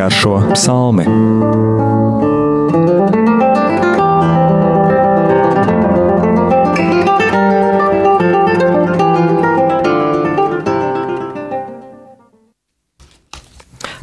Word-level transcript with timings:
garšo 0.00 0.38
psalmi. 0.54 1.04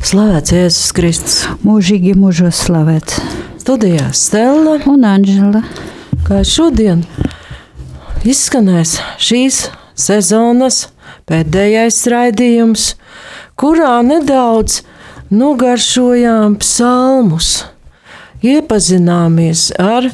Slavēts 0.08 0.54
Jēzus 0.54 0.94
Kristus. 0.94 1.38
Mūžīgi 1.66 2.14
mūžos 2.18 2.60
slavēts. 2.68 3.18
Studijā 3.64 4.12
Stela 4.14 4.78
un 4.86 5.08
Anģela. 5.08 5.64
Kā 6.28 6.44
šodien 6.46 7.02
izskanēs 8.22 9.00
šīs 9.18 9.64
sezonas 9.98 10.92
pēdējais 11.26 11.98
raidījums, 12.14 12.92
kurā 13.58 13.98
nedaudz 14.06 14.84
nogaršojām 15.34 16.58
psalmus, 16.62 17.66
iepazināmies 18.46 19.72
ar 19.82 20.10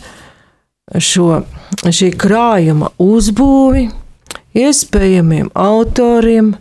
šo 1.00 1.44
šī 1.84 2.12
krājuma 2.20 2.92
uzbūvi, 3.02 3.88
iespējamiem 4.58 5.50
autoriem, 5.58 6.54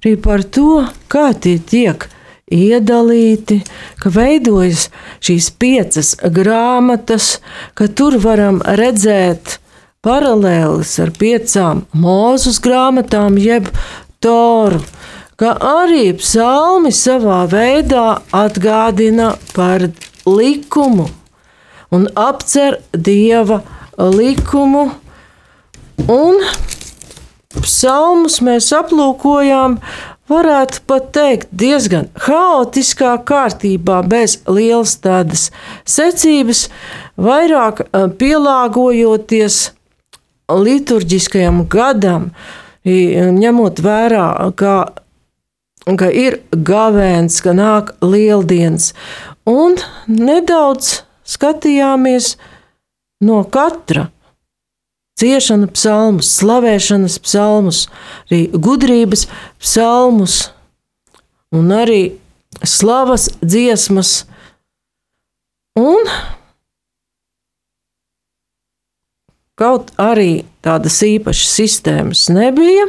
arī 0.00 0.14
par 0.22 0.44
to, 0.44 0.86
kā 1.12 1.30
tie 1.34 1.58
tiek 1.58 2.08
iedalīti, 2.52 3.60
ka 4.00 4.10
veidojas 4.14 4.88
šīs 5.24 5.50
piecas 5.58 6.14
grāmatas, 6.22 7.40
ka 7.74 7.88
tur 7.88 8.18
varam 8.22 8.62
redzēt 8.62 9.58
paralēlis 10.06 10.94
ar 11.02 11.10
piecām 11.18 11.84
mūzus 11.96 12.60
grāmatām, 12.62 13.38
jeb 13.42 13.68
toru, 14.22 14.80
ka 15.36 15.52
arī 15.60 16.10
psalmi 16.16 16.92
savā 16.94 17.44
veidā 17.52 18.20
atgādina 18.32 19.34
par 19.54 19.88
likumu 20.26 21.08
un 21.90 22.08
apcer 22.16 22.80
dieva 22.92 23.60
likumu. 23.96 24.90
Un 26.12 26.42
psalmus 27.62 28.40
mēs 28.44 28.68
aplūkojām, 28.76 29.78
varētu 30.28 30.82
pat 30.90 31.08
teikt, 31.14 31.48
diezgan 31.50 32.10
haotiskā 32.26 33.14
kārtībā, 33.26 34.02
bez 34.06 34.40
lielas 34.50 34.96
tādas 35.00 35.48
secības, 35.88 36.66
vairāk 37.16 37.86
pielāgojoties 38.20 39.60
liturģiskajam 40.52 41.64
gadam, 41.70 42.30
ņemot 42.86 43.82
vērā, 43.82 44.28
ka, 44.58 44.74
ka 45.94 46.10
ir 46.10 46.40
gavēns, 46.50 47.38
ka 47.44 47.54
nāk 47.54 47.94
lieldienas, 48.02 48.90
un 49.46 49.78
nedaudz 50.10 51.04
skatījāmies 51.26 52.34
no 53.22 53.44
katra 53.46 54.08
ciešana 55.16 55.70
psalmus, 55.72 56.28
slavēšanas 56.40 57.20
psalmus, 57.24 57.86
arī 58.28 58.46
gudrības 58.52 59.26
psalmus 59.62 60.50
un 61.54 61.72
arī 61.72 62.18
slavas 62.66 63.30
dziesmas. 63.40 64.24
Un 65.76 66.08
kaut 69.56 69.92
arī 70.00 70.44
tādas 70.64 70.98
īpašas 71.04 71.56
sistēmas 71.60 72.26
nebija, 72.32 72.88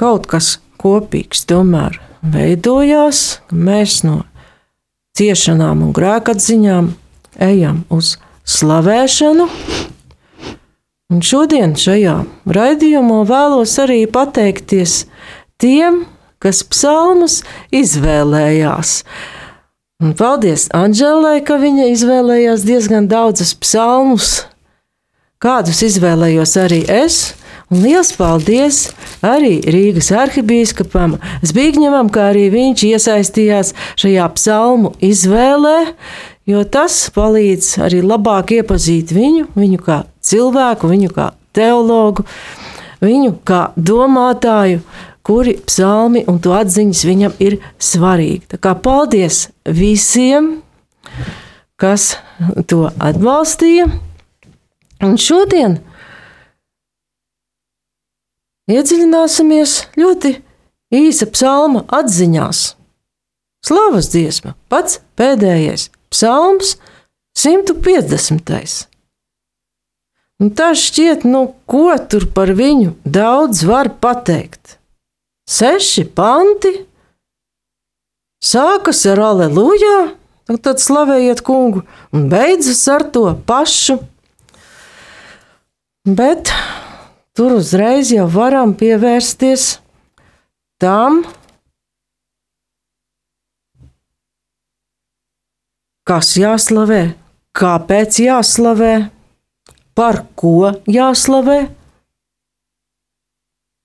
kaut 0.00 0.26
kas 0.30 0.56
kopīgs 0.80 1.44
tomēr 1.48 1.98
veidojās, 2.24 3.40
mēs 3.52 4.00
no 4.06 4.22
ciešanām 5.18 5.84
un 5.84 5.94
grēkatziņām 5.96 6.92
ejam 7.44 7.84
uz 7.92 8.16
slavēšanu. 8.48 9.48
Un 11.10 11.24
šodien 11.26 11.74
šajā 11.78 12.20
raidījumā 12.46 13.24
vēlos 13.28 13.74
arī 13.82 14.04
pateikties 14.06 15.04
tiem, 15.60 16.04
kas 16.40 16.62
psalmus 16.70 17.40
izvēlējās. 17.74 19.00
Un 20.00 20.14
paldies 20.16 20.68
Anģelai, 20.72 21.42
ka 21.44 21.58
viņa 21.60 21.90
izvēlējās 21.92 22.62
diezgan 22.64 23.10
daudzus 23.10 23.52
psalmus, 23.58 24.30
kādus 25.42 25.82
izvēlējos 25.84 26.56
arī 26.62 26.80
es. 26.88 27.18
Un 27.70 27.84
liels 27.84 28.08
paldies 28.18 28.78
arī 29.22 29.60
Rīgas 29.70 30.08
arhibīskapam 30.18 31.12
Zbigņevam, 31.46 32.08
kā 32.10 32.32
arī 32.32 32.48
viņš 32.50 32.82
iesaistījās 32.88 33.68
šajā 34.00 34.24
psalmu 34.34 34.90
izvēlē, 35.06 35.92
jo 36.50 36.64
tas 36.66 36.96
palīdz 37.14 37.76
arī 37.86 38.00
labāk 38.02 38.56
iepazīt 38.56 39.12
viņu, 39.14 39.44
viņu 39.54 39.78
kā 39.86 40.00
cilvēku, 40.18 40.90
viņu 40.90 41.12
kā 41.14 41.28
teologu, 41.54 42.24
viņu 43.04 43.36
kā 43.46 43.60
domātāju, 43.78 44.80
kuri 45.22 45.54
psalmi 45.68 46.24
un 46.26 46.40
to 46.42 46.56
atziņas 46.56 47.04
viņam 47.06 47.36
ir 47.38 47.60
svarīgi. 47.78 48.48
Tā 48.50 48.58
kā 48.58 48.74
paldies 48.74 49.44
visiem, 49.62 50.56
kas 51.78 52.16
to 52.66 52.88
atbalstīja. 52.98 53.86
Un 55.06 55.14
šodien 55.22 55.78
iedziļināsimies 58.70 59.76
ļoti 59.98 60.36
īsa 60.94 61.28
psalma 61.30 61.84
atziņās. 62.00 62.62
Slavas 63.66 64.08
dziesma, 64.12 64.54
pats 64.72 65.00
pēdējais 65.20 65.90
psalms, 66.10 66.76
150. 67.36 68.86
Un 70.40 70.52
tas 70.56 70.80
šķiet, 70.80 71.26
nu, 71.28 71.50
ko 71.68 71.92
tur 72.08 72.24
par 72.34 72.54
viņu 72.56 72.94
daudz 73.04 73.62
var 73.68 73.92
pateikt. 74.00 74.78
Seši 75.50 76.06
panti, 76.16 76.72
sākas 78.40 79.02
ar 79.10 79.20
aleluja, 79.30 80.14
tad 80.64 80.80
slavējiet 80.80 81.42
kungu, 81.44 81.84
un 82.14 82.28
beidzas 82.32 82.80
ar 82.88 83.04
to 83.12 83.26
pašu. 83.46 83.98
Bet 86.08 86.48
tur 87.36 87.58
uzreiz 87.58 88.10
jau 88.14 88.26
varam 88.30 88.72
pievērsties 88.76 89.78
tam, 90.80 91.22
kas 96.08 96.34
jāslavē, 96.40 97.02
kāpēc 97.56 98.18
jāslavē, 98.24 98.94
par 99.94 100.24
ko 100.38 100.72
jāslavē, 100.90 101.60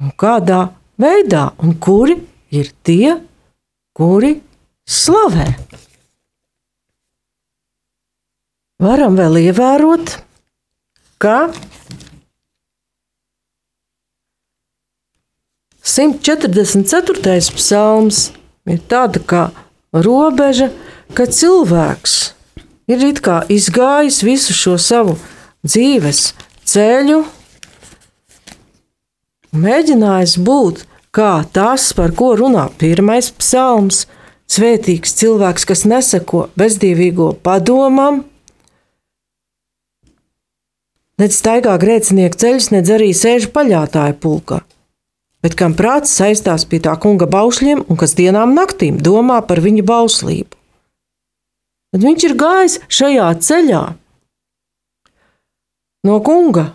un 0.01 0.11
kādā 0.19 0.61
veidā, 1.01 1.49
un 1.61 1.75
kuri 1.81 2.17
ir 2.55 2.71
tie, 2.87 3.17
kuri 3.95 4.35
slavē. 4.87 5.47
Varam 8.81 9.15
vēl 9.15 9.39
ievērot, 9.45 10.17
ka 11.21 11.37
144. 15.85 17.53
psalms 17.53 18.31
ir 18.65 18.79
tāda 18.89 19.21
kā 19.21 19.43
robeža, 19.93 20.71
ka 21.13 21.27
cilvēks 21.29 22.15
ir 22.89 23.05
izgājis 23.53 24.23
visu 24.25 24.57
šo 24.57 24.75
savu 24.81 25.13
dzīves 25.61 26.33
ceļu, 26.65 27.21
mēģinājis 29.53 30.35
būt 30.41 30.85
kā 31.13 31.45
tas, 31.53 31.91
par 31.93 32.17
ko 32.17 32.33
runā 32.41 32.65
pirmais 32.81 33.29
psalms, 33.37 34.07
svētīgs 34.49 35.13
cilvēks, 35.21 35.69
kas 35.69 35.85
neseko 35.85 36.47
bezdīvīgo 36.57 37.35
padomam, 37.45 38.25
Nec 41.15 41.31
staigā 41.31 41.77
grēcinieku 41.79 42.35
ceļus, 42.35 42.65
nedz 42.73 42.89
arī 42.91 43.13
sēž 43.15 43.45
paļātāju 43.55 44.17
pulkā 44.19 44.57
bet 45.45 45.53
kam 45.59 45.75
prāts 45.77 46.15
saistās 46.17 46.65
pie 46.65 46.79
tā 46.81 46.95
kunga 46.97 47.27
baušļiem 47.29 47.83
un 47.85 47.99
kas 48.01 48.17
dienām 48.17 48.55
naktīm 48.57 48.97
domā 48.97 49.43
par 49.45 49.61
viņa 49.61 49.83
bauslību. 49.85 50.49
Tad 51.93 52.01
viņš 52.01 52.23
ir 52.25 52.33
gājis 52.39 52.79
šajā 52.89 53.27
ceļā. 53.45 53.83
No 56.09 56.17
kunga 56.25 56.71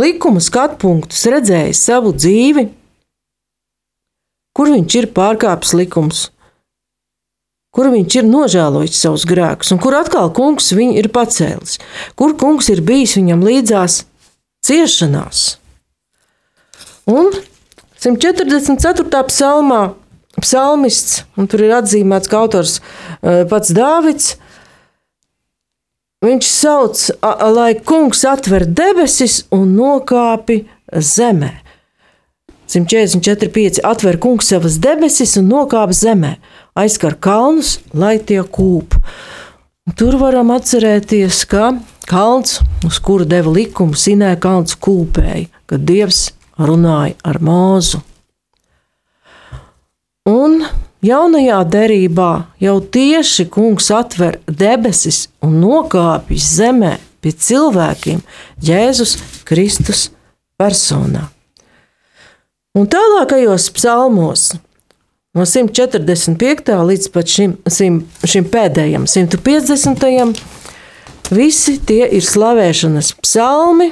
likuma 0.00 0.40
skatu 0.40 0.80
punktus, 0.80 1.26
redzējis 1.28 1.84
savu 1.84 2.14
dzīvi, 2.16 2.64
kur 4.56 4.72
viņš 4.72 4.96
ir 5.02 5.10
pārkāpis 5.16 5.76
likumus, 5.76 6.22
kur 7.76 7.92
viņš 7.92 8.18
ir 8.22 8.28
nožēlojis 8.28 9.04
savus 9.04 9.28
grēkus, 9.28 9.74
un 9.74 9.82
kur 9.84 9.98
atkal 10.00 10.32
kungs 10.34 10.72
viņu 10.74 10.96
ir 11.00 11.10
pacēlis, 11.12 11.76
kur 12.16 12.34
kungs 12.40 12.72
ir 12.72 12.82
bijis 12.86 13.18
viņam 13.20 13.44
līdzās 13.46 14.02
ciešanās. 14.66 15.44
Un 17.10 17.30
144. 18.00 19.24
psalmā 19.28 19.80
psalmists, 20.40 21.24
un 21.36 21.48
tur 21.50 21.66
ir 21.66 21.74
atzīmēts, 21.76 22.30
ka 22.30 22.38
autors 22.40 22.78
uh, 22.80 23.42
pats 23.50 23.74
Dāvids. 23.76 24.38
Viņš 26.24 26.48
sauc, 26.48 27.02
lai 27.56 27.74
kungs 27.84 28.24
atver 28.28 28.64
debesis 28.64 29.42
un 29.56 29.74
nokāpi 29.76 30.62
zemē. 30.92 31.52
144, 32.70 33.50
5. 33.52 33.80
Atver 33.84 34.16
kungs 34.22 34.48
savas 34.52 34.76
debesis 34.80 35.36
un 35.40 35.48
nokāp 35.50 35.92
zemē, 35.96 36.36
aizskar 36.78 37.16
kalnus, 37.20 37.78
lai 37.92 38.18
tie 38.22 38.40
kūp. 38.40 38.96
Tur 39.98 40.20
varam 40.20 40.52
atcerēties, 40.54 41.44
ka 41.50 41.72
kalns, 42.08 42.60
uz 42.86 43.00
kuru 43.02 43.26
deva 43.28 43.52
likumu, 43.52 43.96
Sinē 43.98 44.36
kalns 44.40 44.76
kūpēja, 44.78 45.48
kad 45.68 45.88
Dievs 45.88 46.28
runāja 46.60 47.16
ar 47.24 47.40
mūzu. 47.42 48.00
Un 50.30 50.60
jaunajā 51.04 51.60
derībā 51.72 52.30
jau 52.60 52.76
tieši 52.96 53.48
kungs 53.52 53.88
atver 53.94 54.38
debesis 54.46 55.26
un 55.44 55.56
nokāpjas 55.62 56.48
zemē 56.60 56.94
pie 57.20 57.32
cilvēkiem 57.32 58.20
Jēzus 58.64 59.16
Kristus 59.48 60.08
personā. 60.60 61.28
Un 62.76 62.86
tālākajos 62.86 63.66
psalmos, 63.74 64.52
no 65.34 65.46
145. 65.48 66.70
līdz 66.90 67.08
šim, 67.26 67.56
šim, 67.66 67.96
šim 68.22 68.46
pēdējam, 68.52 69.08
150. 69.10 70.38
visi 71.34 71.78
tie 71.86 72.04
ir 72.06 72.22
slavēšanas 72.22 73.14
psalmi, 73.24 73.90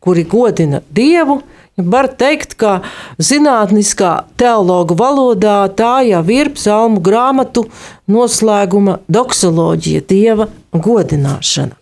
kuri 0.00 0.24
godina 0.24 0.82
Dievu. 0.90 1.40
Var 1.78 2.08
teikt, 2.18 2.56
ka 2.60 2.80
zinātniskā 3.22 4.24
teologa 4.40 4.96
valodā 4.98 5.58
tā 5.76 6.00
jau 6.08 6.22
ir 6.32 6.50
psalmu 6.56 7.00
grāmatu 7.04 7.66
noslēguma 8.10 8.98
doksoloģija, 9.08 10.02
dieva 10.10 10.48
godināšana. 10.72 11.76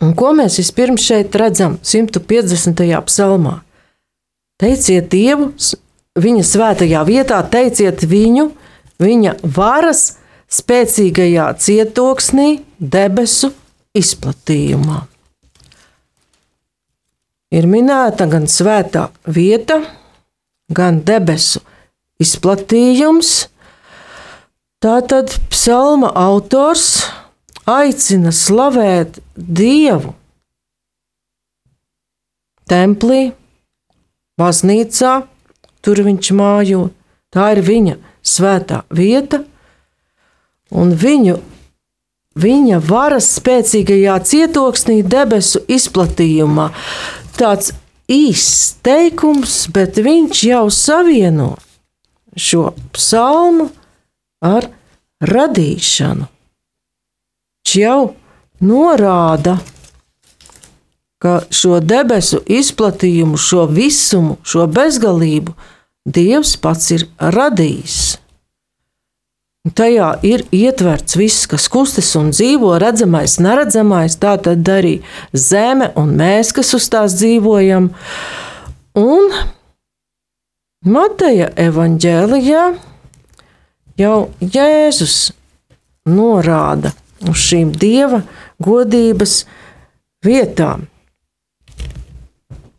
Un 0.00 0.14
ko 0.16 0.30
mēs 0.36 0.56
vispirms 0.60 1.04
šeit 1.04 1.34
redzam 1.36 1.76
150. 1.84 2.80
psalmā? 3.08 3.58
Teiciet 4.60 5.10
Dievu, 5.12 5.50
viņa 6.20 6.44
svētajā 6.44 7.02
vietā, 7.08 7.40
teiciet 7.44 8.04
viņu, 8.08 8.50
viņa 9.00 9.36
varas 9.56 10.16
spēcīgajā 10.52 11.46
cietoksnī, 11.60 12.48
debesu 12.80 13.52
izplatījumā. 13.96 15.04
Ir 17.50 17.66
minēta 17.66 18.28
gan 18.30 18.46
svētā 18.46 19.08
vieta, 19.26 19.80
gan 20.70 21.00
debesu 21.02 21.62
izplatījums. 22.22 23.48
Tātad 24.80 25.34
psalma 25.50 26.12
autors 26.16 27.02
aicina 27.68 28.32
slavēt 28.32 29.18
Dievu 29.34 30.14
templī, 32.70 33.32
baznīcā, 34.38 35.14
tur 35.82 36.02
viņš 36.06 36.32
mājo. 36.38 36.88
Tā 37.30 37.52
ir 37.54 37.62
viņa 37.66 37.96
svētā 38.26 38.82
vieta, 38.94 39.42
un 40.70 40.94
viņu, 40.98 41.36
viņa 42.40 42.80
varas 42.86 43.28
spēcīgajā 43.36 44.16
cietoksnī, 44.26 45.00
debesu 45.06 45.62
izplatījumā. 45.70 46.70
Tāds 47.38 47.72
īsts 48.10 48.80
teikums, 48.82 49.66
bet 49.72 50.00
viņš 50.02 50.42
jau 50.48 50.66
savieno 50.74 51.54
šo 52.36 52.70
psalmu 52.94 53.70
ar 54.42 54.70
radīšanu 55.20 56.28
jau 57.76 58.14
norāda, 58.60 59.58
ka 61.20 61.40
šo 61.52 61.80
debesu 61.84 62.40
izplatījumu, 62.48 63.36
šo 63.36 63.66
visumu, 63.70 64.38
šo 64.42 64.66
bezgalību 64.66 65.54
Dievs 66.10 66.54
pats 66.56 66.90
ir 66.96 67.04
radījis. 67.20 68.16
Tajā 69.60 70.14
ir 70.24 70.46
ietverts 70.56 71.18
viss, 71.20 71.44
kas 71.44 71.66
kustas 71.68 72.14
un 72.16 72.30
dzīvo, 72.32 72.70
redzamais, 72.80 73.34
neredzamais, 73.44 74.14
tā 74.16 74.38
tad 74.40 74.64
arī 74.72 74.94
zeme 75.36 75.90
un 76.00 76.14
mēs, 76.16 76.54
kas 76.56 76.72
uz 76.78 76.86
tās 76.88 77.18
dzīvojam. 77.20 77.90
Un 78.96 79.28
Mateja 80.88 81.50
evanģēlijā 81.60 82.62
jau 84.00 84.16
Jēzus 84.40 85.18
norāda, 86.08 86.94
uz 87.28 87.44
šīm 87.44 87.76
dieva 87.76 88.22
godības 88.64 89.42
vietām. 90.24 90.88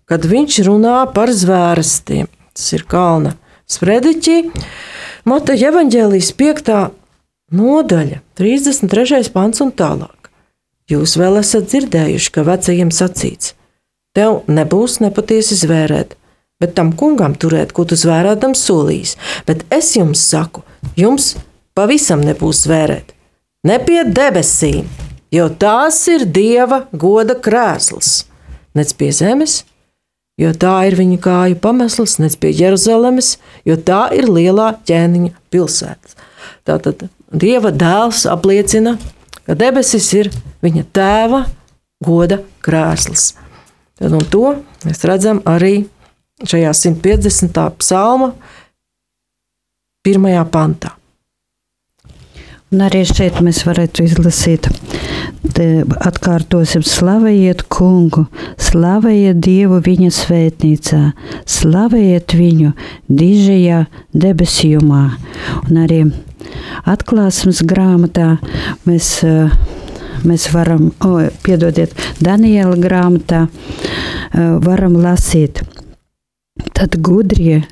Kad 0.10 0.26
viņš 0.26 0.64
runā 0.66 1.04
par 1.14 1.30
zvērstiem, 1.30 2.26
tas 2.58 2.74
ir 2.74 2.90
kalna 2.90 3.38
sprediķi, 3.70 4.40
Mateja 5.28 5.70
evaņģēlijas 5.70 6.32
5. 6.40 6.72
nodaļa, 7.54 8.22
33. 8.40 9.30
pants 9.34 9.62
un 9.62 9.70
tālāk. 9.78 10.32
Jūs 10.90 11.14
vēl 11.20 11.38
esat 11.44 11.70
dzirdējuši, 11.70 12.32
ka 12.34 12.46
vecajiem 12.48 12.90
sacīts: 12.90 13.54
Tev 14.18 14.42
nebūs 14.50 14.98
nepatiesi 15.04 15.60
zvērēt, 15.62 16.18
bet 16.60 16.76
tam 16.76 16.92
kungam 16.98 17.38
turēt, 17.38 17.72
ko 17.72 17.86
tu 17.86 17.96
zvērēdam 17.96 18.58
solījis. 18.58 19.16
Bet 19.46 19.64
es 19.70 19.94
jums 19.96 20.26
saku, 20.26 20.66
jums 20.98 21.36
pavisam 21.78 22.26
nebūs 22.26 22.66
zvērēt 22.66 23.14
ne 23.68 23.78
pie 23.86 24.02
debesīm, 24.10 24.88
jo 25.34 25.48
tās 25.62 26.02
ir 26.10 26.26
Dieva 26.26 26.86
goda 26.92 27.36
krēsls, 27.38 28.24
nec 28.78 28.94
pie 28.98 29.12
zemes, 29.14 29.62
jo 30.42 30.52
tā 30.58 30.76
ir 30.90 30.98
viņa 31.00 31.22
kāju 31.22 31.62
pamesls, 31.62 32.18
nec 32.22 32.36
pie 32.42 32.52
Jeruzalemes, 32.58 33.36
jo 33.68 33.78
tā 33.78 34.08
ir 34.18 34.30
lielā 34.32 34.74
ķēniņa 34.90 35.34
pilsēta. 35.54 36.20
Tātad 36.68 37.08
Dieva 37.32 37.72
dēls 37.72 38.26
apliecina, 38.28 38.98
ka 39.48 39.56
debesis 39.56 40.10
ir 40.18 40.28
viņa 40.66 40.84
tēva 40.92 41.46
goda 42.04 42.42
krēsls. 42.66 43.32
Tad, 44.02 44.12
un 44.18 44.26
to 44.34 44.56
mēs 44.84 45.06
redzam 45.08 45.40
arī 45.48 45.86
šajā 46.44 46.74
150. 46.76 47.62
psalma 47.80 48.34
pirmajā 50.04 50.44
pantā. 50.52 50.96
Un 52.72 52.84
arī 52.84 53.06
šeit 53.08 53.40
mēs 53.44 53.64
varētu 53.68 54.04
izlasīt, 54.08 54.68
te 55.56 55.68
atkārtosim, 56.06 56.84
slavējiet 56.86 57.64
kungu, 57.72 58.26
slavējiet 58.62 59.40
Dievu 59.44 59.80
viņa 59.84 60.12
svētnīcā, 60.16 61.02
slavējiet 61.50 62.36
viņu 62.38 62.74
dižajā 63.10 63.82
debesījumā. 64.24 65.04
Un 65.66 65.82
arī 65.84 66.02
atklāsmes 66.90 67.64
grāmatā 67.68 68.36
mēs, 68.88 69.12
mēs 70.28 70.48
varam, 70.54 70.90
o, 71.06 71.28
piedodiet, 71.46 71.96
Daniela 72.24 72.78
grāmatā 72.80 73.46
varam 74.34 74.98
lasīt, 75.02 75.64
tad 76.76 76.98
gudrie 77.04 77.64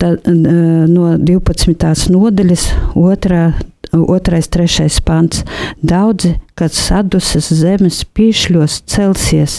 Tad, 0.00 0.26
no 0.26 1.16
12. 1.18 2.10
nodaļas, 2.12 2.66
2. 2.94 3.42
2. 3.92 4.42
3. 4.56 5.00
pants. 5.04 5.42
Daudzi, 5.82 6.36
kas 6.56 6.76
sadusas 6.78 7.50
zemes 7.52 8.02
pīšļos, 8.16 8.78
celsies, 8.88 9.58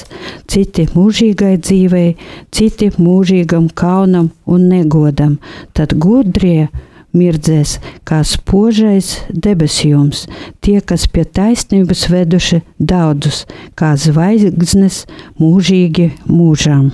citi 0.49 0.87
mūžīgai 0.95 1.57
dzīvei, 1.61 2.15
citi 2.53 2.89
mūžīgam 2.97 3.69
kaunam 3.69 4.31
un 4.49 4.65
negodam. 4.71 5.37
Tad 5.77 5.93
gudrie 6.01 6.71
mirdzēs 7.13 7.77
kā 8.09 8.23
spožais 8.25 9.19
debesjums, 9.29 10.25
tie, 10.65 10.79
kas 10.81 11.05
pie 11.05 11.25
taisnības 11.29 12.07
veduši 12.09 12.63
daudzus, 12.79 13.45
kā 13.77 13.93
zvaigznes 14.01 15.03
mūžīgi 15.37 16.09
mūžām. 16.25 16.89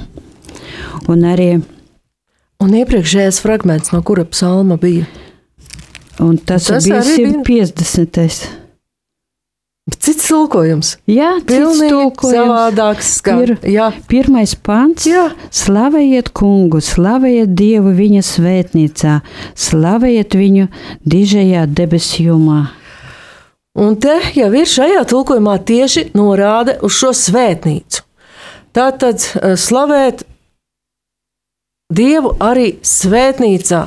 Un 1.09 1.23
arī 1.25 1.53
Un 2.59 2.73
iepriekšējais 2.75 3.37
fragments, 3.39 3.93
no 3.95 4.01
kura 4.03 4.25
psalma 4.27 4.75
bija? 4.79 5.05
Un 6.19 6.35
tas, 6.35 6.65
tas 6.67 6.83
bija 6.83 6.99
150. 7.07 8.49
Cits 9.95 10.25
tulkojums. 10.27 10.89
Jā, 11.07 11.37
cits 11.47 11.79
tulkojums. 11.79 12.35
Savādāks 12.35 13.13
skan. 13.21 13.39
Ir 13.45 13.53
jā. 13.63 13.87
pirmais 14.11 14.57
pants. 14.59 15.07
Jā. 15.07 15.29
Slavējiet 15.55 16.33
kungu, 16.35 16.81
slavējiet 16.83 17.55
Dievu 17.57 17.93
viņa 17.95 18.25
svētnīcā, 18.27 19.15
slavējiet 19.55 20.35
viņu 20.37 20.67
dižajā 21.07 21.63
debesjumā. 21.79 22.59
Un 23.79 23.95
te 24.03 24.19
jau 24.35 24.51
ir 24.51 24.67
šajā 24.67 25.05
tulkojumā 25.07 25.55
tieši 25.63 26.09
norāde 26.17 26.75
uz 26.83 26.99
šo 26.99 27.15
svētnīcu. 27.15 28.03
Tātad 28.75 29.23
eh, 29.23 29.55
slavēt 29.57 30.27
Dievu 31.89 32.35
arī 32.37 32.75
svētnīcā 32.85 33.79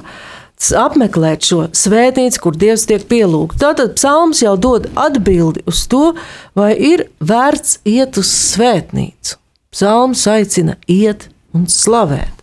apmeklēt 0.74 1.46
šo 1.46 1.58
svētnīcu, 1.70 2.40
kur 2.42 2.56
Dievs 2.58 2.82
tiek 2.90 3.04
pielūgts. 3.06 3.60
Tātad 3.62 3.92
psalms 3.94 4.40
jau 4.42 4.56
dod 4.58 4.88
atbildi 4.98 5.62
uz 5.70 5.84
to, 5.86 6.16
vai 6.58 6.72
ir 6.74 7.04
vērts 7.22 7.78
iet 7.86 8.18
uz 8.18 8.26
svētnīcu. 8.30 9.36
Psalms 9.70 10.24
aicina 10.26 10.74
iet 10.90 11.28
un 11.54 11.68
slavēt. 11.70 12.42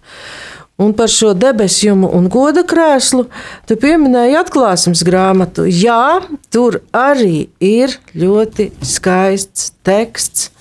Un 0.79 0.93
par 0.95 1.11
šo 1.11 1.33
debesjumu 1.35 2.07
un 2.15 2.31
goda 2.31 2.63
krēslu 2.63 3.25
tu 3.67 3.75
pieminēji 3.83 4.39
atklāsmes 4.39 5.03
grāmatu. 5.03 5.67
Jā, 5.67 6.21
tur 6.55 6.79
arī 6.95 7.49
ir 7.59 7.99
ļoti 8.15 8.71
skaists 8.79 9.73
teksts, 9.83 10.53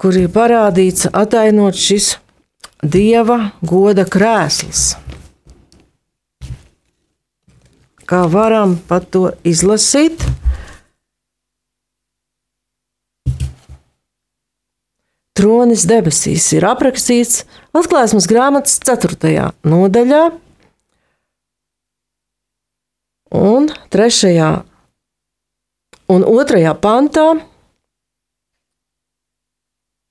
kur 0.00 0.16
ir 0.16 0.32
parādīts, 0.32 1.10
atainot 1.12 1.76
šis 1.76 2.14
dieva 2.82 3.52
goda 3.62 4.04
krēsls. 4.04 4.96
Kā 8.02 8.26
varam 8.28 8.74
pat 8.88 9.06
to 9.14 9.30
izlasīt? 9.46 10.24
Tronis 15.38 15.86
debesīs 15.88 16.44
ir 16.52 16.66
aprakstīts 16.68 17.46
atklāsmes 17.74 18.26
grāmatas 18.28 18.76
4. 18.84 19.46
nodaļā 19.64 20.24
un 23.38 23.70
3. 23.94 24.50
un 26.12 26.26
2. 26.28 26.74
pantā. 26.84 27.26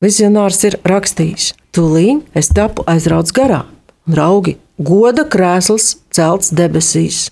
Vizionārs 0.01 0.63
ir 0.65 0.79
rakstījis, 0.81 1.51
tūlīt 1.77 2.37
es 2.37 2.47
tapu 2.49 2.81
aizrauts 2.89 3.33
garā, 3.37 3.59
un 4.09 4.15
raugi 4.17 4.55
goda 4.81 5.27
krēsls 5.29 5.91
celts 6.09 6.49
debesīs. 6.57 7.27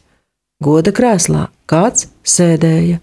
Goda 0.61 0.93
krēslā 0.93 1.47
kāds 1.71 2.09
sēdēja. 2.21 2.99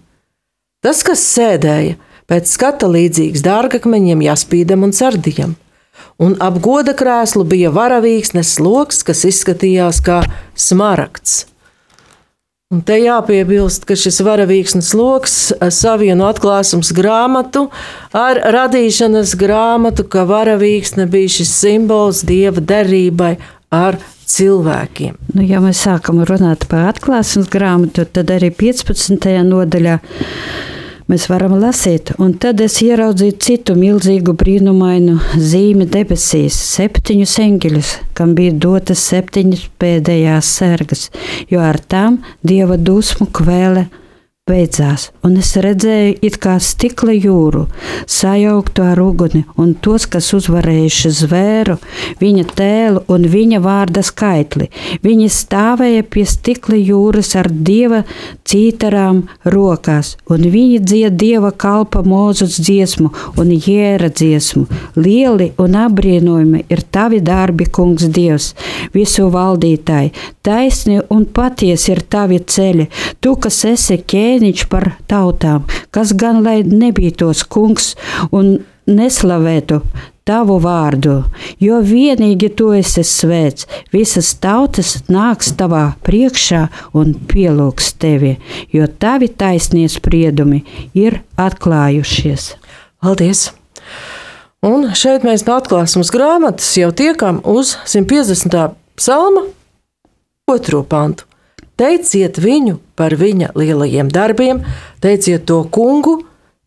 Tas, 0.85 1.01
kas 1.03 1.23
sēdēja, 1.33 1.97
pēc 2.31 2.47
skata 2.47 2.87
līdzīgs 2.87 3.43
dārgakmeņiem, 3.43 4.23
jaspīdam 4.29 4.87
un 4.87 4.95
sardijam. 4.95 5.57
Un 6.21 6.37
ap 6.39 6.61
goda 6.63 6.93
krēslu 6.95 7.43
bija 7.49 7.73
varavīksnes 7.73 8.55
lokus, 8.63 9.03
kas 9.03 9.25
izskatījās 9.27 9.99
kā 10.05 10.21
smaragds. 10.55 11.43
Un 12.67 12.81
te 12.83 12.97
jāpiebilst, 12.99 13.85
ka 13.87 13.95
šis 13.95 14.17
varavīksnes 14.27 14.89
lokus 14.99 15.35
savieno 15.71 16.25
atklāsmes 16.27 16.89
grāmatu 16.91 17.61
ar 18.11 18.41
radīšanas 18.51 19.37
grāmatu, 19.39 20.03
ka 20.03 20.25
varavīksne 20.27 21.05
bija 21.07 21.31
šis 21.37 21.53
simbols 21.61 22.25
dieva 22.27 22.59
derībai 22.59 23.37
ar 23.71 23.95
cilvēkiem. 24.27 25.15
Nu, 25.37 25.45
ja 25.47 25.63
mēs 25.63 25.85
sākam 25.87 26.19
runāt 26.27 26.67
par 26.67 26.89
atklāsmes 26.89 27.47
grāmatu, 27.55 28.03
tad 28.03 28.35
arī 28.35 28.51
15. 28.51 29.31
nodaļā 29.47 30.01
mēs 31.11 31.27
varam 31.31 31.55
lasīt, 31.61 32.13
un 32.21 32.33
tad 32.41 32.61
es 32.63 32.79
ieraudzīju 32.83 33.37
citu 33.43 33.75
milzīgu 33.79 34.35
brīnumainu 34.37 35.17
zīmi 35.39 35.87
debesīs, 35.91 36.57
septiņus 36.75 37.37
eņģeļus, 37.43 37.93
kam 38.17 38.35
bija 38.37 38.55
dotas 38.67 39.05
septiņas 39.11 39.67
pēdējās 39.81 40.51
sērgas, 40.59 41.07
jo 41.51 41.63
ar 41.63 41.79
tām 41.79 42.21
dieva 42.43 42.77
dusmu 42.77 43.29
kvēle 43.31 43.87
beidzās, 44.47 45.09
un 45.25 45.37
es 45.41 45.51
redzēju 45.59 46.17
it 46.25 46.37
kā 46.41 46.55
stikla 46.63 47.13
jūru, 47.15 47.65
sajauktu 48.09 48.83
ar 48.85 49.01
uguni, 49.03 49.43
un 49.59 49.73
tos, 49.83 50.07
kas 50.09 50.29
uzvarējuši 50.37 51.11
zvēru, 51.19 51.77
viņa 52.21 52.45
tēlu 52.57 53.03
un 53.11 53.27
viņa 53.31 53.59
vārda 53.63 54.03
skaitli. 54.05 54.69
Viņi 55.03 55.27
stāvēja 55.33 56.05
pie 56.07 56.25
stikla 56.27 56.79
jūras 56.79 57.33
ar 57.39 57.49
dieva 57.51 58.03
cītarām 58.47 59.23
rokās, 59.53 60.15
un 60.31 60.47
viņi 60.47 60.79
dzied 60.83 61.17
dieva 61.19 61.51
kalpa 61.51 62.03
mūzus 62.07 62.59
dziesmu 62.61 63.11
un 63.37 63.53
jēra 63.53 64.09
dziesmu. 64.13 64.65
Lieli 64.97 65.51
un 65.61 65.77
apbrīnojami 65.83 66.65
ir 66.71 66.83
tavi 66.91 67.21
darbi, 67.21 67.67
kungs, 67.67 68.07
dievs, 68.13 68.53
visu 68.95 69.27
valdītāji, 69.33 70.13
taisni 70.47 71.01
un 71.11 71.25
patiesi 71.35 71.91
ir 71.91 72.03
tavi 72.07 72.39
ceļi, 72.39 72.87
tu, 73.21 73.35
kas 73.41 73.63
esi 73.67 73.99
ķēniņš 74.07 74.36
ķēniņš 74.37 74.67
par 74.69 74.91
tautām, 75.09 75.65
kas 75.89 76.13
gan 76.13 76.43
lai 76.45 76.61
nebītos 76.61 77.41
kungs 77.49 77.95
un 78.31 78.59
neslavētu 78.85 79.81
tavu 80.27 80.59
vārdu, 80.61 81.23
jo 81.59 81.79
vienīgi 81.81 82.51
tu 82.53 82.69
esi 82.75 83.01
svēts. 83.01 83.65
Visas 83.91 84.35
tautas 84.37 84.99
nāks 85.09 85.55
tavā 85.57 85.95
priekšā 86.05 86.67
un 86.93 87.15
pielūgs 87.31 87.95
tevi, 87.97 88.35
jo 88.71 88.85
tavi 88.87 89.29
taisnie 89.29 89.87
spriedumi 89.89 90.61
ir 90.93 91.21
atklājušies. 91.37 92.53
Paldies! 93.01 93.47
Un 94.67 94.91
šeit 94.97 95.25
mēs 95.25 95.47
no 95.47 95.57
atklāsmes 95.57 96.11
grāmatas 96.13 96.69
jau 96.77 96.91
tiekam 96.91 97.39
uz 97.45 97.73
150. 97.87 98.75
psalma 98.99 99.47
otro 100.51 100.83
pantu. 100.83 101.25
Teiciet 101.77 102.39
viņu 102.41 102.79
par 102.97 103.13
viņa 103.17 103.51
lielajiem 103.57 104.09
darbiem, 104.09 104.63
teiciet 105.03 105.45
to 105.49 105.61
kungu, 105.73 106.23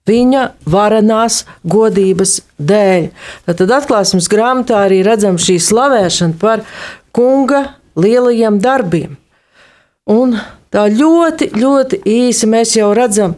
viņa 0.07 0.45
varenās 0.71 1.45
godības 1.67 2.40
dēļ. 2.59 3.11
Tad 3.50 3.75
atklāsmes 3.81 4.31
grāmatā 4.31 4.85
arī 4.87 5.02
redzam 5.07 5.38
šī 5.38 5.59
slavēšana 5.62 6.38
par 6.40 6.64
kunga 7.14 7.64
lielajiem 7.99 8.59
darbiem. 8.62 9.19
Un 10.11 10.38
tā 10.71 10.87
ļoti, 10.90 11.52
ļoti 11.59 12.02
īsi 12.07 12.49
mēs 12.50 12.76
jau 12.79 12.90
redzam 12.97 13.37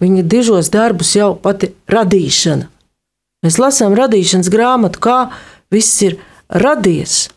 viņa 0.00 0.24
dižos 0.28 0.70
darbus, 0.72 1.14
jau 1.16 1.34
pati 1.40 1.72
radīšana. 1.88 2.68
Mēs 3.44 3.60
lasām 3.60 3.94
radīšanas 3.96 4.50
grāmatu, 4.52 5.00
kā 5.00 5.18
viss 5.72 6.02
ir 6.04 6.18
radies. 6.48 7.28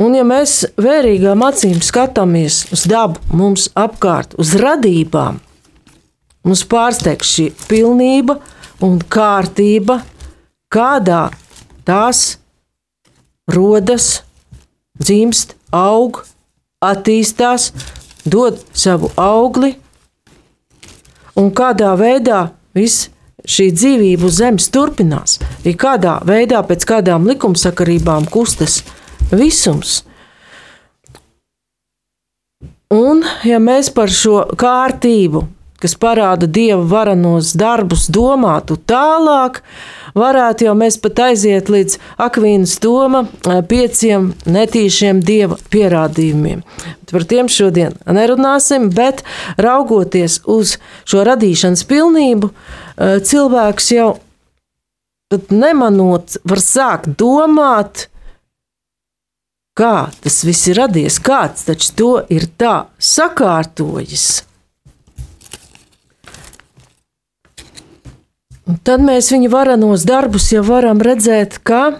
Un, 0.00 0.14
ja 0.16 0.24
mēs 0.24 0.62
vērīgām 0.80 1.42
acīm 1.44 1.80
skatāmies 1.84 2.62
uz 2.72 2.86
dabu, 2.88 3.20
mums 3.36 3.68
apkārt, 3.76 4.32
uz 4.40 4.54
radībām, 4.56 5.36
mums 6.46 6.62
pārsteigts 6.64 7.34
šī 7.34 7.50
pilnība 7.68 8.38
un 8.80 8.96
kārtība, 9.12 9.98
kādā 10.72 11.26
tās 11.84 12.38
rodas, 13.52 14.22
dzimst, 14.96 15.52
aug, 15.68 16.22
attīstās, 16.80 17.68
dod 18.24 18.56
savu 18.72 19.10
augli, 19.20 19.74
un 21.36 21.52
kādā 21.52 21.92
veidā 22.00 22.46
viss 22.76 23.10
šī 23.44 23.68
dzīvība 23.76 24.28
uz 24.28 24.40
zemes 24.40 24.70
turpinās, 24.72 25.36
ir 25.68 25.76
kādā 25.80 26.16
veidā, 26.24 26.64
pēc 26.64 26.88
kādām 26.88 27.28
likumsakarībām 27.28 28.28
kustas 28.32 28.80
visums. 29.32 30.00
Un, 32.90 33.22
ja 33.46 33.60
mēs 33.62 33.92
par 33.94 34.10
šo 34.10 34.42
kārtību, 34.58 35.44
kas 35.80 35.94
parāda 35.94 36.48
dieva 36.50 36.82
varenos 36.90 37.52
darbus, 37.54 38.08
domātu 38.10 38.76
tālāk, 38.90 39.60
varētu 40.18 40.66
jau 40.66 40.74
mēs 40.74 40.98
pat 41.00 41.22
aiziet 41.28 41.70
līdz 41.72 41.96
Akvīnas 42.26 42.76
doma 42.82 43.22
eh, 43.24 43.60
pieciem 43.62 44.32
netīšiem 44.42 45.22
dieva 45.24 45.56
pierādījumiem. 45.72 46.64
Par 47.10 47.26
tiem 47.30 47.48
šodien 47.50 47.94
nerunāsim, 48.06 48.90
bet 48.94 49.22
raugoties 49.54 50.40
uz 50.50 50.76
šo 51.06 51.24
radīšanas 51.30 51.86
pilnību, 51.86 52.50
eh, 52.50 53.16
cilvēks 53.22 53.92
jau 53.94 54.10
nemanot, 55.54 56.40
var 56.42 56.58
sākt 56.58 57.14
domāt, 57.14 58.09
kā 59.80 60.10
tas 60.20 60.42
viss 60.44 60.68
ir 60.68 60.76
radies, 60.82 61.16
kāds 61.24 61.64
taču 61.64 61.90
to 61.96 62.12
ir 62.28 62.46
tā 62.60 62.74
sakārtojis. 63.00 64.44
Un 68.70 68.76
tad 68.86 69.02
mēs 69.02 69.32
viņa 69.32 69.48
varenos 69.50 70.04
darbus 70.06 70.50
jau 70.52 70.62
varam 70.62 71.00
redzēt, 71.02 71.58
ka 71.66 71.98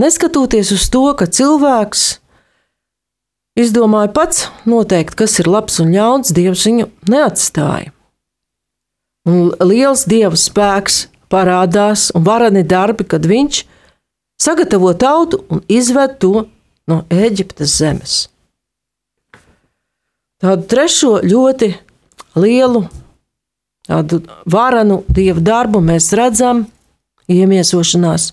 neskatoties 0.00 0.70
uz 0.72 0.86
to, 0.88 1.02
ka 1.18 1.26
cilvēks 1.28 2.04
izdomāja 3.60 4.12
pats 4.14 4.46
noteikt, 4.64 5.18
kas 5.18 5.36
ir 5.42 5.50
labs 5.50 5.80
un 5.82 5.90
ļauns, 5.92 6.32
Dievs 6.32 6.62
viņu 6.68 6.88
neatstāja. 7.10 7.92
Un 9.28 9.50
liels 9.60 10.06
dieva 10.08 10.38
spēks 10.38 11.02
parādās 11.30 12.08
un 12.16 12.24
varani 12.24 12.62
darbi, 12.64 13.04
kad 13.04 13.26
viņš 13.28 13.64
sagatavo 14.40 14.94
tautu 14.96 15.42
un 15.52 15.60
izved 15.68 16.16
to 16.22 16.46
no 16.88 17.02
Eģiptes 17.10 17.76
zemes. 17.80 18.16
Tādu 20.40 20.64
trešo 20.70 21.18
ļoti 21.20 21.74
lielu, 22.40 22.86
tādu 23.84 24.22
varanu 24.48 25.02
dievu 25.12 25.42
darbu 25.44 25.82
mēs 25.84 26.08
redzam 26.16 26.64
iemiesošanās 27.28 28.30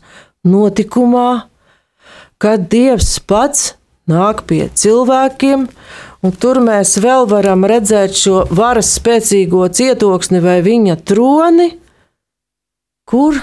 notikumā, 0.48 1.50
kad 2.40 2.70
Dievs 2.72 3.18
pats 3.28 3.74
nāk 4.08 4.46
pie 4.48 4.68
cilvēkiem, 4.72 5.68
un 6.24 6.38
tur 6.40 6.62
mēs 6.64 6.96
vēl 7.04 7.28
varam 7.30 7.66
redzēt 7.68 8.16
šo 8.16 8.46
varas 8.56 8.94
spēcīgo 8.98 9.68
cietoksni 9.68 10.40
vai 10.44 10.62
viņa 10.66 11.00
troni, 11.04 11.74
kur, 13.08 13.42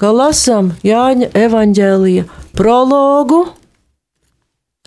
kā 0.00 0.12
lasām 0.16 0.72
Jāņa 0.86 1.34
evaņģēlija 1.44 2.41
prologu, 2.56 3.44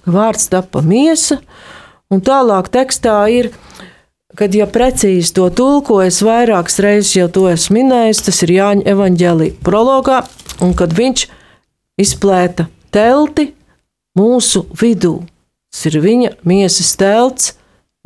vārds 0.05 0.49
tapa 0.51 0.83
miesa, 0.85 1.39
un 2.13 2.21
tālāk 2.25 2.69
tekstā 2.73 3.17
ir, 3.33 3.51
kad, 4.37 4.55
ja 4.55 4.67
precīzi 4.69 5.33
to 5.35 5.49
tulkojas, 5.49 6.21
vairākas 6.25 6.79
reizes 6.83 7.15
jau 7.17 7.27
to 7.31 7.47
esmu 7.51 7.81
minējis, 7.81 8.23
tas 8.27 8.41
ir 8.45 8.55
Jāņa 8.57 8.87
evaņģēlija 8.93 9.59
prologā, 9.65 10.23
un 10.61 10.75
kad 10.77 10.95
viņš 10.95 11.27
izplēta 12.01 12.67
telti 12.93 13.51
mūsu 14.17 14.65
vidū. 14.75 15.19
Tas 15.71 15.87
ir 15.89 15.99
viņa 16.03 16.35
miesas 16.47 16.93
telts, 16.99 17.55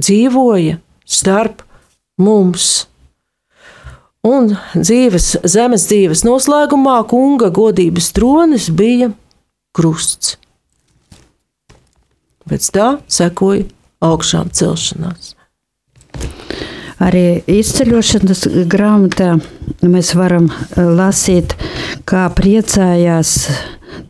dzīvoja 0.01 0.79
starp 1.05 1.61
mums. 2.17 2.87
Un 4.25 4.51
dzīves, 4.73 5.37
zemes 5.47 5.85
dzīves 5.87 6.25
noslēgumā 6.27 6.97
kunga 7.07 7.51
godības 7.55 8.09
tronis 8.17 8.67
bija 8.73 9.13
krusts. 9.75 10.37
Pēc 12.49 12.69
tā 12.73 12.87
sekoja 13.11 13.67
augšām 14.01 14.49
celšanās. 14.55 15.35
Arī 16.99 17.39
izceļošanas 17.47 18.41
grāmatā 18.67 19.37
mēs 19.85 20.11
varam 20.19 20.49
eh, 20.51 20.83
lasīt, 20.83 21.55
kā 22.09 22.25
priecājās 22.35 23.35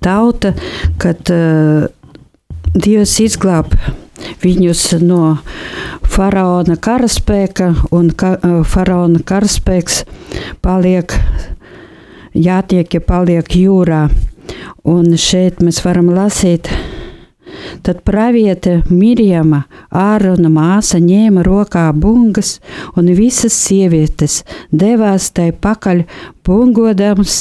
tauta, 0.01 0.53
kad 1.01 1.29
uh, 1.33 1.87
Dievs 2.69 3.15
izglāb 3.23 3.73
viņus 4.43 4.83
no 5.01 5.39
faraona 6.05 6.75
karaspēka, 6.79 7.71
un 7.95 8.11
ka, 8.13 8.35
uh, 8.37 8.59
faraona 8.67 9.21
karaspēks 9.25 10.03
paliek, 10.63 11.15
jātiek, 12.37 12.93
ja 12.93 13.01
paliek 13.05 13.55
jūrā. 13.57 14.07
Un 14.83 15.13
šeit 15.17 15.63
mēs 15.63 15.83
varam 15.85 16.09
lasīt, 16.13 16.69
Tad 17.81 18.01
praviete 18.05 18.81
Mirjama, 18.89 19.63
Ārona 19.95 20.49
māsa, 20.53 20.99
ņēma 21.01 21.43
rokā 21.45 21.87
bungas, 21.95 22.57
un 22.97 23.09
visas 23.17 23.55
sievietes 23.55 24.43
devās 24.71 25.29
tai 25.35 25.49
pakaļ 25.51 26.03
bungodams, 26.45 27.37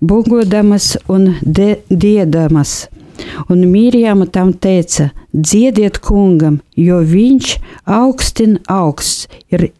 bungodamas 0.00 0.94
un 1.08 1.34
de, 1.42 1.78
diedamas. 1.90 2.84
Un 3.48 3.62
Mīrijama 3.70 4.26
tam 4.26 4.52
teica: 4.52 5.12
Dziediet 5.32 6.00
kungam, 6.02 6.58
jo 6.76 6.98
viņš 6.98 7.56
augstin 7.86 8.58
augsts, 8.68 9.28
ir, 9.54 9.70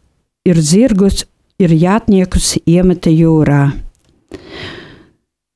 ir 0.46 0.60
zirgus, 0.62 1.24
ir 1.58 1.74
jātniekus 1.74 2.54
iemeta 2.64 3.10
jūrā. 3.10 3.72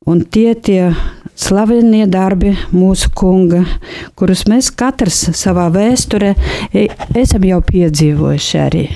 Un 0.08 0.22
tie 0.24 0.54
tie 0.56 0.94
slavenie 1.38 2.06
darbi 2.08 2.54
mūsu 2.72 3.10
kunga, 3.14 3.60
kurus 4.16 4.46
mēs 4.48 4.70
katrs 4.72 5.26
savā 5.36 5.68
vēsturē 5.74 6.32
e, 6.72 6.86
esam 7.18 7.44
jau 7.44 7.60
piedzīvojuši 7.66 8.58
arī. 8.62 8.86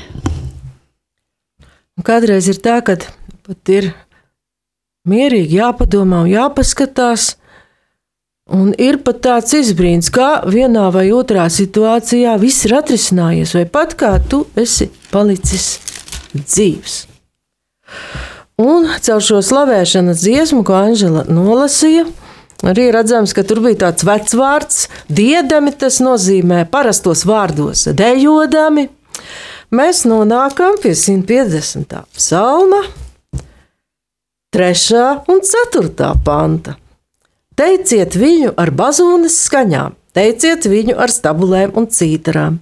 Un 1.98 2.06
kādreiz 2.06 2.48
ir 2.48 2.58
tā, 2.64 2.80
ka 2.80 2.96
pat 3.44 3.72
ir 3.74 3.92
mierīgi 5.08 5.60
jāpadomā 5.60 6.24
un 6.24 6.32
jāpaskatās. 6.32 7.34
Un 8.52 8.72
ir 8.80 8.98
pat 9.04 9.20
tāds 9.24 9.54
izbrīns, 9.54 10.10
kā 10.12 10.42
vienā 10.50 10.88
vai 10.92 11.06
otrā 11.14 11.44
situācijā 11.52 12.34
viss 12.42 12.66
ir 12.66 12.74
atrisinājies, 12.80 13.54
vai 13.54 13.68
pat 13.70 13.94
kā 14.00 14.16
tu 14.28 14.42
esi 14.58 14.90
palicis 15.12 15.76
dzīves. 16.34 16.98
Un 18.62 18.86
caur 19.02 19.22
šo 19.24 19.40
slavēšanas 19.42 20.22
dziesmu, 20.22 20.62
ko 20.66 20.76
Anģela 20.78 21.26
nolasīja, 21.30 22.06
Arī 22.62 22.92
redzams, 22.94 23.32
ka 23.34 23.42
tur 23.42 23.58
bija 23.64 23.88
tāds 23.88 24.04
vecs 24.06 24.36
vārds, 24.38 24.84
diedami, 25.10 25.72
tas 25.74 25.98
nozīmē 25.98 26.62
parastos 26.70 27.24
vārdos 27.26 27.88
dejodami. 27.98 28.86
Mēs 29.74 30.04
nonākam 30.06 30.76
pie 30.78 30.92
150. 30.94 31.96
psalma, 32.14 32.84
3. 34.54 35.02
un 35.32 35.42
4. 35.48 36.12
panta. 36.22 36.76
Teiciet 37.58 38.14
viņu 38.20 38.52
ar 38.60 38.70
bazūnes 38.78 39.40
skaņām, 39.48 39.96
teiciet 40.14 40.68
viņu 40.70 40.94
ar 41.02 41.10
stabulēm 41.10 41.74
un 41.74 41.90
cītarām, 41.90 42.60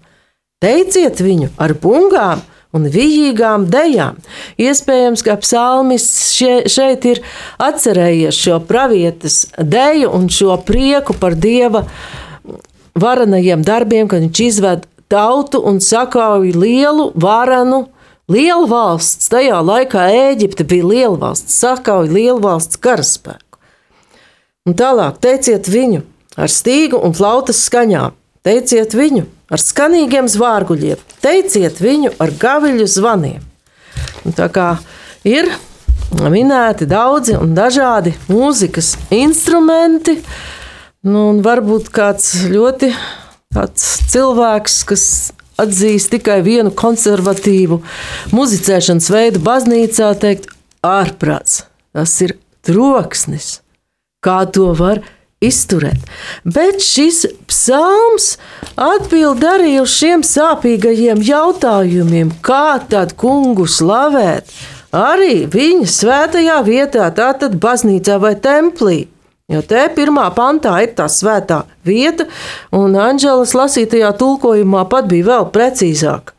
teiciet 0.65 1.21
viņu 1.21 1.53
ar 1.61 1.77
bungām 1.83 2.41
un 2.77 2.87
vijīgām 2.91 3.67
dejām. 3.71 4.19
Iespējams, 4.61 5.25
ka 5.27 5.37
psalmists 5.43 6.39
šeit 6.71 7.07
ir 7.11 7.23
atcerējies 7.63 8.39
šo 8.39 8.61
pravietas 8.67 9.43
deju 9.59 10.13
un 10.17 10.29
šo 10.31 10.57
prieku 10.67 11.17
par 11.19 11.35
dieva 11.35 11.87
varenajiem 13.01 13.65
darbiem, 13.67 14.09
kad 14.11 14.23
viņš 14.23 14.43
izved 14.47 14.87
tautu 15.11 15.63
un 15.67 15.81
sakauja 15.83 16.55
lielu 16.57 17.11
varanu. 17.15 17.89
Liela 18.31 18.69
valsts, 18.71 19.27
tajā 19.27 19.57
laikā 19.67 20.05
Eģipte 20.31 20.63
bija 20.63 20.87
liela 20.87 21.17
valsts, 21.19 21.57
sakauja 21.59 22.13
liela 22.15 22.39
valsts 22.45 22.79
karaspēku. 22.79 23.59
Un 24.71 24.77
tālāk 24.79 25.19
teiciet 25.19 25.67
viņu 25.67 26.05
ar 26.39 26.53
stīgu 26.53 27.01
un 27.03 27.17
flautas 27.17 27.65
skaņām, 27.67 28.15
teiciet 28.47 28.95
viņu 28.95 29.25
ar 29.51 29.63
skanīgiem 29.63 30.29
zvārguļiem, 30.31 31.01
teiciet 31.23 31.81
viņu 31.83 32.15
ar 32.23 32.33
gaviļu 32.41 32.87
zvaniem. 32.91 33.43
Un 34.25 34.37
tā 34.37 34.49
kā 34.53 34.75
ir 35.27 35.51
minēti 36.31 36.89
daudzi 36.91 37.37
un 37.39 37.55
dažādi 37.55 38.15
mūzikas 38.31 38.95
instrumenti, 39.15 40.19
nu, 41.07 41.31
un 41.33 41.43
varbūt 41.45 41.91
kāds 41.95 42.33
ļoti 42.51 42.93
cilvēks, 44.11 44.83
kas 44.87 45.05
atzīst 45.61 46.13
tikai 46.15 46.41
vienu 46.47 46.73
konservatīvu 46.73 47.81
muzicēšanas 48.35 49.11
veidu 49.13 49.43
baznīcā, 49.45 50.13
teikt, 50.21 50.49
ārprāts. 50.87 51.65
Tas 51.93 52.15
ir 52.25 52.37
troksnis. 52.65 53.59
Kā 54.25 54.45
to 54.53 54.71
var 54.77 55.01
izdarīt? 55.01 55.20
Izturēt. 55.41 56.05
Bet 56.45 56.83
šis 56.85 57.25
psalms 57.49 58.35
atbild 58.77 59.45
arī 59.45 59.79
uz 59.83 59.95
šiem 59.97 60.25
sāpīgajiem 60.27 61.23
jautājumiem, 61.25 62.35
kā 62.45 62.81
tad 62.91 63.17
kungu 63.21 63.67
slavēt 63.69 64.53
arī 64.97 65.47
viņa 65.51 65.89
svētajā 65.89 66.59
vietā, 66.67 67.09
tātad 67.15 67.57
baznīcā 67.63 68.19
vai 68.23 68.35
templī. 68.43 69.01
Jo 69.51 69.65
te 69.67 69.83
pirmā 69.97 70.29
pantā 70.35 70.77
ir 70.85 70.93
tā 70.95 71.09
svētā 71.11 71.65
vieta, 71.87 72.29
un 72.71 72.95
Anģelas 72.95 73.57
lasītajā 73.59 74.13
tulkojumā 74.21 74.85
pat 74.93 75.09
bija 75.11 75.27
vēl 75.33 75.49
precīzāk. 75.51 76.31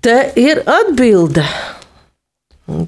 Te 0.00 0.20
ir 0.38 0.62
atbilde 0.70 1.42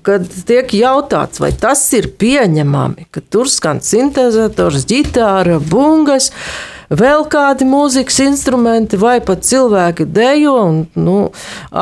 kad 0.04 0.26
tiek 0.46 0.74
jautāts, 0.76 1.40
vai 1.42 1.52
tas 1.52 1.82
ir 1.96 2.10
pieņemami, 2.18 3.08
ka 3.12 3.22
tur 3.32 3.50
skan 3.50 3.82
sintetizators, 3.84 4.86
ģitāra, 4.88 5.58
bungas, 5.70 6.30
vēl 6.92 7.24
kādi 7.32 7.66
mūzikas 7.68 8.20
instrumenti, 8.26 8.98
vai 9.00 9.18
pat 9.24 9.44
cilvēki 9.48 10.06
dejo, 10.12 10.54
un 10.68 10.80
nu, 10.98 11.16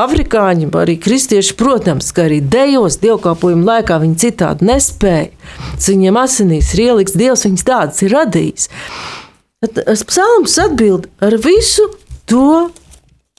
afrikāņi, 0.02 0.70
arī 0.82 0.96
kristieši, 1.02 1.56
protams, 1.60 2.12
ka 2.14 2.28
arī 2.28 2.40
dejos 2.40 3.00
dievkalpojumu 3.02 3.66
laikā 3.68 4.00
viņi 4.02 4.20
citādi 4.24 4.70
nespēja. 4.70 5.30
Viņiem 5.90 6.20
asinīs 6.20 6.74
ir 6.76 6.86
ieliks, 6.90 7.16
Dievs 7.18 7.46
viņus 7.46 7.66
tādus 7.66 8.04
ir 8.06 8.14
radījis. 8.14 8.70
Tad 9.60 9.82
psalms 10.08 10.54
atbild 10.62 11.10
ar 11.20 11.34
visu 11.42 11.90
to, 12.30 12.70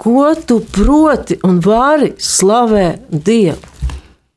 ko 0.01 0.31
tu 0.45 0.59
proti 0.73 1.39
un 1.45 1.61
vari 1.63 2.13
slavē 2.19 2.87
Dievu. 3.09 3.70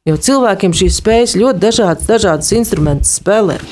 Jo 0.05 0.19
cilvēkiem 0.21 0.75
šīs 0.77 0.99
spējas 1.01 1.33
ļoti 1.41 1.61
dažādas, 1.63 2.05
dažādas 2.05 2.51
instrumentus 2.53 3.15
spēlēt. 3.23 3.63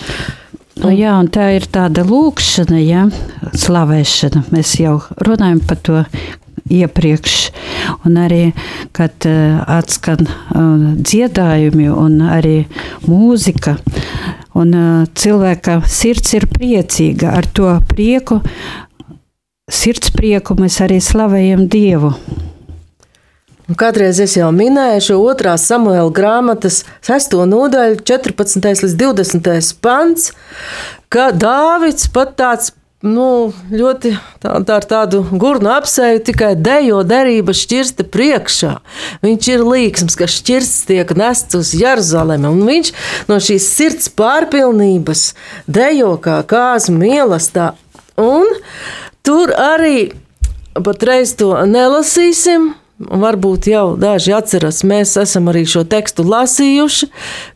Nu, 0.80 0.88
jā, 0.88 1.10
un 1.20 1.26
tā 1.28 1.50
ir 1.58 1.66
tāda 1.68 2.06
lūkšana, 2.08 2.78
ja, 2.80 3.02
slavēšana. 3.52 4.46
Mēs 4.54 4.70
jau 4.80 4.94
runājam 5.28 5.58
par 5.68 5.82
to 5.84 5.98
iepriekš, 6.72 7.34
un 8.08 8.16
arī, 8.22 8.40
kad 8.96 9.26
uh, 9.28 9.60
atskan 9.76 10.24
uh, 10.24 10.86
dziedājumi 11.04 11.90
un 11.92 12.16
arī 12.24 12.54
mūzika, 13.04 13.74
un 14.56 14.72
uh, 14.72 15.02
cilvēka 15.12 15.82
sirds 15.84 16.32
ir 16.38 16.48
priecīga 16.48 17.34
ar 17.42 17.50
to 17.52 17.74
prieku, 17.92 18.40
sirds 19.68 20.16
prieku 20.16 20.56
mēs 20.56 20.80
arī 20.80 20.96
slavējam 21.04 21.68
Dievu. 21.68 22.14
Kādreiz 23.78 24.18
es 24.20 24.34
jau 24.36 24.50
minēju 24.52 25.02
šo 25.06 25.16
otrā 25.22 25.54
samuēlā 25.60 26.10
grāmatas 26.14 26.82
6. 27.06 27.36
nodaļu, 27.48 28.00
14. 28.08 28.58
līdz 28.82 28.96
20. 28.98 29.74
pants, 29.84 30.32
ka 31.12 31.30
Dāvids 31.30 32.08
pat 32.12 32.34
tāds 32.40 32.72
nu, 33.06 33.52
ļoti 33.70 34.12
tā, 34.42 34.56
tā 34.66 34.76
ar 34.78 34.86
tādu 34.88 35.22
gurnu 35.30 35.70
apseju 35.74 36.22
tikai 36.26 36.52
dejo 36.58 37.00
derības 37.06 37.62
šķirsta 37.64 38.06
priekšā. 38.12 38.74
Viņš 39.24 39.48
ir 39.54 39.64
līksms, 39.66 40.18
ka 40.18 40.28
šķirsts 40.30 40.86
tiek 40.90 41.14
nests 41.18 41.58
uz 41.58 41.72
Jeruzalemi, 41.78 42.50
un 42.50 42.66
viņš 42.68 42.92
no 43.30 43.38
šīs 43.42 43.70
sirds 43.76 44.10
pārpilnības 44.18 45.32
dejo 45.70 46.14
kā 46.22 46.42
kāzu 46.50 46.94
mīlestā. 46.98 47.72
Un 48.20 48.46
tur 49.26 49.54
arī 49.54 50.12
patreiz 50.82 51.34
to 51.38 51.54
nelasīsim. 51.66 52.72
Varbūt 53.10 53.66
jau 53.70 53.94
daži 53.98 54.34
atceras, 54.36 54.82
mēs 54.86 55.16
esam 55.20 55.50
arī 55.50 55.64
šo 55.68 55.82
tekstu 55.88 56.24
lasījuši, 56.28 57.08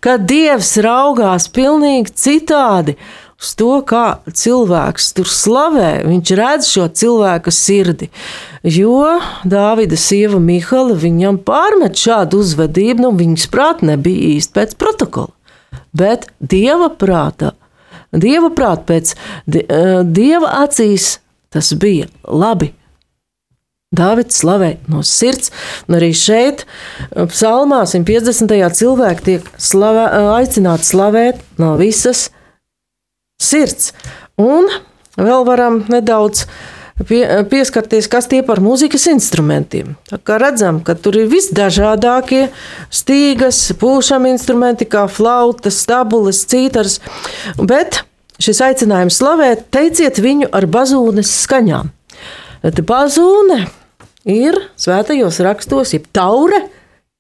ka 0.02 0.16
Dievs 0.18 0.74
raugās 0.82 1.46
pilnīgi 1.52 2.14
citādi 2.16 2.96
uz 3.36 3.52
to, 3.58 3.80
kā 3.86 4.18
cilvēks 4.26 5.10
tur 5.16 5.28
slavē. 5.30 5.90
Viņš 6.08 6.32
redz 6.40 6.70
šo 6.72 6.86
cilvēka 6.88 7.52
sirdi. 7.52 8.08
Jo 8.64 9.18
Dāvida 9.46 9.98
sieva 10.00 10.40
Mihala 10.42 10.96
viņam 10.98 11.38
pārmet 11.46 12.00
šādu 12.00 12.40
uzvedību, 12.44 13.04
nu 13.04 13.12
viņas 13.18 13.46
prāt 13.52 13.84
nebija 13.86 14.32
īsti 14.36 14.56
pēc 14.56 14.74
protokola, 14.80 15.32
bet 15.96 16.30
dieva 16.40 16.90
prātā. 16.90 17.52
Dieva 18.16 18.50
prātā 18.54 18.86
pēc 18.94 19.14
dieva 19.46 20.56
acīs 20.64 21.16
tas 21.52 21.72
bija 21.76 22.08
labi. 22.24 22.72
Dāvids 23.96 24.40
slavē 24.42 24.76
no 24.92 25.02
sirds, 25.06 25.52
un 25.88 25.98
arī 25.98 26.12
šeit, 26.16 26.66
psalmā 27.32 27.82
150. 27.88 28.56
cilvēki 28.80 29.26
tiek 29.30 29.50
slavē, 29.58 30.06
aicināti 30.36 30.90
slavēt 30.90 31.42
no 31.62 31.74
visas 31.80 32.28
sirds. 33.42 33.92
Un 34.40 34.68
vēl 35.16 35.46
varam 35.48 35.82
nedaudz 35.88 36.44
pie, 37.08 37.22
pieskarties, 37.50 38.08
kas 38.08 38.28
tie 38.30 38.42
par 38.46 38.60
mūzikas 38.64 39.06
instrumentiem. 39.12 39.94
Tā 40.10 40.18
kā 40.20 40.38
redzam, 40.40 40.80
ka 40.84 40.96
tur 40.96 41.18
ir 41.20 41.30
visdažādākie 41.32 42.46
stīgas, 42.92 43.62
pūšam 43.80 44.28
instrumenti, 44.30 44.88
kā 44.88 45.06
flautas, 45.10 45.80
stabules, 45.84 46.44
cītars, 46.48 47.00
bet 47.60 48.02
šis 48.42 48.62
aicinājums 48.68 49.20
slavēt, 49.20 49.66
teiciet 49.72 50.20
viņu 50.20 50.50
ar 50.52 50.68
bazūnes 50.68 51.32
skaņām. 51.44 51.92
Tad 52.66 52.80
bazūne 52.88 53.66
ir 54.26 54.58
svētajos 54.76 55.40
rakstos, 55.46 55.94
jeb 55.94 56.08
taure, 56.14 56.66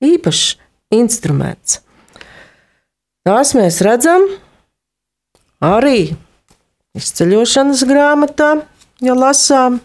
īpašs 0.04 0.56
instruments. 0.94 1.80
Tās 3.26 3.54
mēs 3.58 3.80
redzam 3.82 4.26
arī 5.64 6.14
izceļošanas 6.96 7.82
grāmatā, 7.88 8.52
ja 9.02 9.16
lasām, 9.18 9.80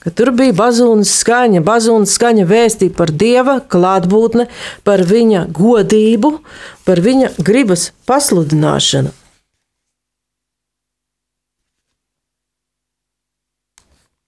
ka 0.00 0.12
tur 0.14 0.30
bija 0.36 0.54
bazūnas 0.56 1.12
skaņa. 1.20 1.60
Bazūnas 1.66 2.14
skaņa 2.16 2.46
vēstīja 2.48 2.94
par 2.96 3.12
dieva 3.12 3.58
klātbūtni, 3.60 4.48
par 4.86 5.02
viņa 5.04 5.46
godību, 5.56 6.32
par 6.86 7.02
viņa 7.04 7.34
gribas 7.42 7.90
pasludināšanu. 8.08 9.12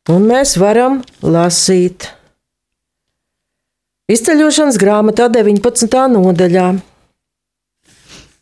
Un 0.08 0.24
mēs 0.24 0.54
varam 0.56 1.02
lasīt 1.20 2.06
izceļošanas 4.08 4.78
grāmatā 4.80 5.26
19. 5.28 5.98
nodaļā, 6.14 6.68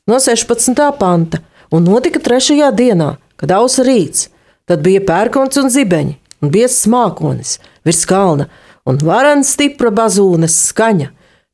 no 0.07 0.19
16. 0.23 0.83
panta. 1.01 1.41
Un 1.75 1.83
notika 1.83 2.21
trešajā 2.23 2.69
dienā, 2.71 3.17
kad 3.35 3.51
ausa 3.57 3.83
rīts, 3.83 4.29
tad 4.71 4.85
bija 4.87 5.01
pērkons 5.03 5.59
un 5.59 5.67
zibeņi, 5.75 6.15
un 6.39 6.53
biezs 6.55 6.85
mākonis 6.87 7.57
virs 7.83 8.05
kalna, 8.07 8.47
un 8.87 9.03
varens 9.03 9.51
stipra 9.57 9.91
bazūnes 9.91 10.61
skaņa, 10.69 11.09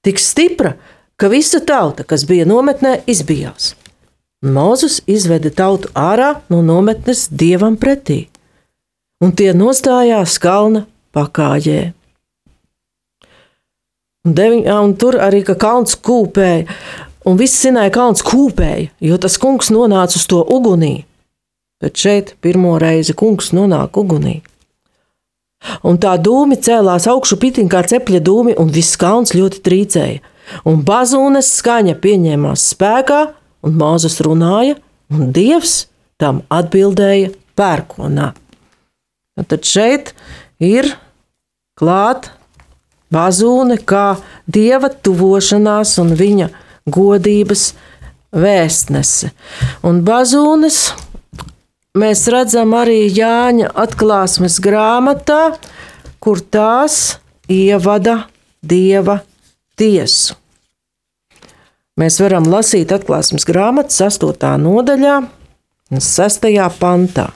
tik 0.05 0.21
stipra, 0.21 0.75
ka 1.17 1.33
visa 1.33 1.63
tauta, 1.65 2.05
kas 2.05 2.27
bija 2.29 2.45
nometnē, 2.45 2.99
izbijās. 3.09 3.73
Mozus 4.45 5.01
izveda 5.09 5.49
tautu 5.57 5.89
ārā 5.97 6.35
no 6.53 6.61
nometnes 6.61 7.31
dievam 7.33 7.81
pretī, 7.81 8.27
un 9.23 9.35
tie 9.39 9.53
nostājās 9.55 10.39
kalna 10.43 10.87
pakājē. 11.15 11.93
Un, 14.23 14.35
deviņ, 14.39 14.67
un 14.71 14.95
tur 14.99 15.19
arī 15.19 15.43
ka 15.47 15.57
kalns 15.59 15.97
kūpēja, 15.99 16.67
un 17.27 17.39
viss 17.39 17.63
zināja, 17.65 17.91
ka 17.91 18.03
kalns 18.03 18.23
kūpēja, 18.27 18.91
jo 19.03 19.19
tas 19.19 19.39
kungs 19.43 19.73
nonāca 19.75 20.19
uz 20.19 20.29
to 20.31 20.43
ugunī. 20.43 21.03
Bet 21.83 21.99
šeit 21.99 22.37
pirmo 22.43 22.77
reizi 22.79 23.17
kungs 23.19 23.51
nonāk 23.55 23.99
ugunī. 23.99 24.41
Un 25.87 25.99
tā 26.03 26.15
dūmi 26.19 26.59
cēlās 26.63 27.09
augšu 27.11 27.39
pitiņā 27.43 27.71
kā 27.71 27.83
cepļa 27.91 28.21
dūmi, 28.27 28.55
un 28.59 28.71
viss 28.75 28.99
kalns 28.99 29.35
ļoti 29.35 29.63
trīcēja. 29.67 30.23
Un 30.67 30.83
bazūnes 30.87 31.51
skaņa 31.59 31.97
pieņēmās 32.03 32.69
spēkā, 32.75 33.21
un 33.63 33.77
Māzes 33.79 34.19
runāja, 34.27 34.77
un 35.11 35.31
Dievs 35.35 35.87
tam 36.19 36.43
atbildēja 36.51 37.31
pērkonā. 37.59 38.33
Un 39.43 39.49
tad 39.51 39.67
šeit 39.67 40.13
ir 40.63 40.87
klāta 41.75 42.31
bazūne 43.11 43.81
kā 43.83 44.21
dieva 44.47 44.87
tuvošanās 44.89 45.97
un 45.99 46.13
viņa 46.15 46.47
godības 46.87 47.73
vēstnese. 48.31 49.33
Un 49.83 50.05
bazūnes 50.07 50.79
mēs 51.99 52.23
redzam 52.31 52.77
arī 52.79 53.03
Jāņa 53.11 53.73
atklāsmes 53.83 54.61
grāmatā, 54.63 55.57
kur 56.23 56.39
tās 56.39 57.19
ievada 57.51 58.23
dieva 58.63 59.19
tiesu. 59.75 60.39
Mēs 61.99 62.23
varam 62.23 62.47
lasīt 62.49 62.95
atklāsmes 62.95 63.45
grāmatas 63.45 63.99
8. 64.07 64.55
nodaļā, 64.63 65.19
6. 65.93 66.53
pantā. 66.79 67.33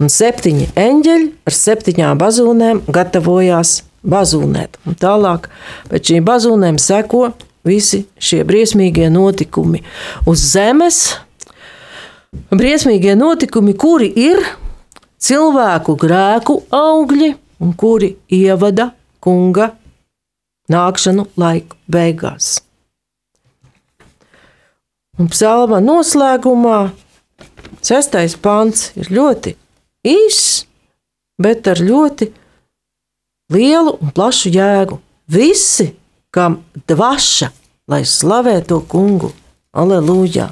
Un 0.00 0.08
septiņi 0.08 0.70
eņģeļi 0.80 1.28
ar 1.44 1.54
septiņām 1.54 2.20
bazūnēm 2.20 2.82
gatavojās 2.88 3.80
bazūnēt. 4.00 4.78
Un 4.88 4.96
tālāk 4.96 5.50
pēc 5.90 6.12
šīm 6.12 6.24
bazūnēm 6.24 6.78
seko 6.80 7.26
visi 7.68 8.06
šie 8.16 8.40
briesmīgie 8.48 9.10
notikumi 9.12 9.82
uz 10.30 10.46
zemes. 10.54 11.02
Briesmīgie 12.54 13.12
notikumi, 13.18 13.74
kuri 13.76 14.08
ir 14.16 14.40
cilvēku 15.20 15.98
grēku 16.00 16.62
augļi 16.72 17.34
un 17.60 17.76
kuri 17.76 18.14
ievada 18.32 18.90
kunga 19.20 19.74
nākšanu 20.70 21.26
laika 21.36 21.76
beigās. 21.90 22.60
Un 25.20 25.28
psalma 25.28 25.82
noslēgumā 25.84 26.78
sestais 27.84 28.38
pants 28.40 28.94
ir 28.96 29.10
ļoti 29.12 29.58
īss, 30.06 30.64
bet 31.40 31.68
ar 31.68 31.80
ļoti 31.80 32.30
lielu 33.52 33.96
un 34.00 34.12
plašu 34.14 34.52
jēgu. 34.54 35.00
Visi 35.30 35.90
kam 36.34 36.60
dvaša, 36.88 37.50
lai 37.90 38.02
slavē 38.06 38.60
to 38.66 38.80
kungu. 38.86 39.32
Aleluja! 39.72 40.50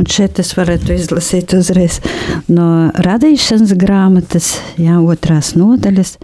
Un 0.00 0.06
šeit 0.08 0.38
es 0.40 0.54
varētu 0.56 0.94
izlasīt 0.96 1.52
uzreiz 1.52 1.98
no 2.48 2.88
radīšanas 3.04 3.74
grāmatas, 3.76 4.54
jā, 4.80 4.96
otrās 4.96 5.52
nodaļas. 5.60 6.14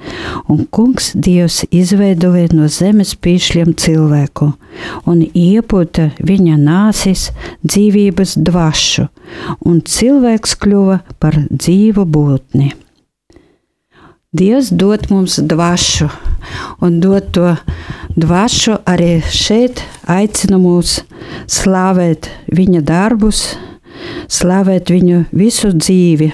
Un 0.48 0.64
kungs 0.72 1.10
Dievs 1.12 1.60
izveidoja 1.68 2.54
no 2.56 2.70
zemes 2.72 3.12
pīšļiem 3.20 3.74
cilvēku 3.76 4.54
un 5.04 5.22
ieputa 5.26 6.08
viņa 6.24 6.56
nāsis 6.60 7.28
dzīvības 7.66 8.36
dvašu, 8.48 9.06
un 9.68 9.84
cilvēks 9.84 10.56
kļuva 10.64 11.02
par 11.20 11.36
dzīvu 11.52 12.08
būtni. 12.16 12.72
Dievs 14.36 14.68
dod 14.70 15.06
mums 15.08 15.38
dvašu, 15.38 16.08
un 16.84 16.98
dod 17.00 17.30
to 17.32 17.54
dvašu 18.16 18.74
arī 18.84 19.22
šeit, 19.32 19.80
aicina 20.12 20.58
mūs 20.60 20.98
slavēt 21.48 22.28
viņa 22.52 22.82
darbus, 22.84 23.54
slavēt 24.28 24.92
viņu 24.92 25.22
visu 25.32 25.70
dzīvi. 25.72 26.28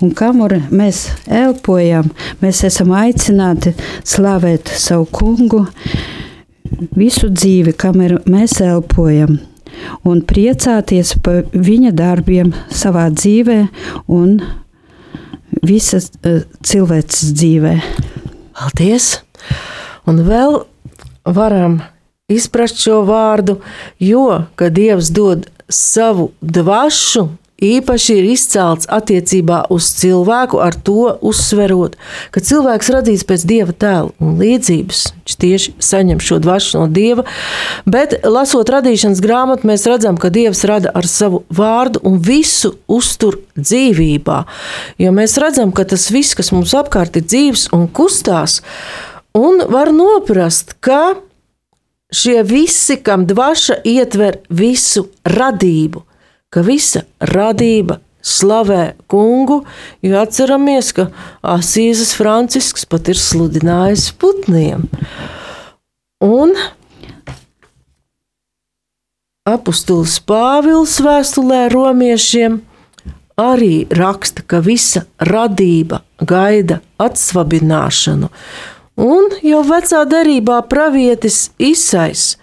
Un 0.00 0.14
kamur 0.16 0.54
mēs 0.72 1.04
elpojam, 1.28 2.08
mēs 2.40 2.62
esam 2.70 2.94
aicināti 2.96 3.74
slavēt 4.00 4.72
savu 4.72 5.10
kungu 5.12 5.66
visu 6.96 7.28
dzīvi, 7.28 7.76
kamēr 7.76 8.20
mēs 8.32 8.62
elpojam. 8.64 9.42
Un 10.08 10.24
priecāties 10.24 11.16
par 11.24 11.44
viņa 11.52 11.92
darbiem 12.00 12.52
savā 12.72 13.10
dzīvē 13.12 13.60
un 14.08 14.38
visas 15.60 16.10
uh, 16.22 16.42
cilvēces 16.64 17.34
dzīvē. 17.36 17.76
Paldies! 18.56 19.18
Un 20.08 20.22
vēl 20.26 20.62
varam 21.28 21.80
izprast 22.32 22.80
šo 22.82 23.02
vārdu, 23.06 23.58
jo, 24.02 24.42
kad 24.56 24.74
Dievs 24.76 25.12
dod 25.14 25.46
savu 25.72 26.30
dvašu, 26.40 27.28
īpaši 27.62 28.18
ir 28.18 28.28
izcelts 28.32 28.88
attiecībā 28.92 29.62
uz 29.72 29.88
cilvēku, 30.00 30.60
ar 30.62 30.74
to 30.74 31.14
uzsverot, 31.24 31.96
ka 32.34 32.42
cilvēks 32.42 32.90
radīts 32.94 33.26
pēc 33.28 33.46
dieva 33.48 33.74
tēla 33.74 34.12
un 34.22 34.36
līdzības. 34.40 35.02
Viņš 35.22 35.38
tieši 35.44 35.74
saņem 35.82 36.20
šo 36.22 36.40
dvašu 36.42 36.80
no 36.80 36.86
dieva, 36.90 37.24
bet 37.86 38.18
lasot 38.26 38.70
radīšanas 38.74 39.22
grāmatu, 39.22 39.68
mēs 39.70 39.86
redzam, 39.90 40.18
ka 40.18 40.32
dievs 40.34 40.64
rada 40.68 40.92
ar 40.94 41.08
savu 41.08 41.44
vārdu 41.52 42.02
un 42.08 42.18
visu 42.22 42.74
uztur 42.90 43.38
dzīvībā. 43.58 44.42
Jo 45.02 45.14
mēs 45.14 45.38
redzam, 45.42 45.72
ka 45.74 45.86
tas 45.88 46.10
viss, 46.14 46.36
kas 46.38 46.52
mums 46.54 46.74
apkārt 46.76 47.18
ir 47.20 47.28
dzīves 47.28 47.68
un 47.76 47.86
kustās, 47.88 48.60
un 49.38 49.62
var 49.70 49.92
noprast, 49.94 50.76
ka 50.82 51.14
šie 52.12 52.42
visi, 52.42 52.98
kam 53.00 53.26
dvaša 53.26 53.80
ietver 53.88 54.42
visu 54.52 55.06
radību, 55.24 56.02
ka 56.52 56.62
visa 56.66 57.06
radība 57.32 57.98
slavē 58.22 58.94
kungu, 59.10 59.62
jo 60.02 60.18
atceramies, 60.20 60.92
ka 60.94 61.08
Asīzes 61.42 62.14
Francisks 62.14 62.86
pat 62.86 63.10
ir 63.10 63.18
sludinājis 63.18 64.12
putniem. 64.20 64.86
Un 66.22 66.54
apustulis 69.48 70.20
Pāvils 70.22 71.00
vēstulē 71.02 71.64
romiešiem 71.72 72.60
arī 73.42 73.88
raksta, 73.90 74.44
ka 74.46 74.62
visa 74.62 75.06
radība 75.18 76.02
gaida 76.20 76.78
atsvabināšanu. 77.02 78.30
Un 79.02 79.30
jau 79.42 79.62
vecā 79.66 80.04
derībā 80.06 80.60
pravietis 80.70 81.48
Isais 81.58 82.36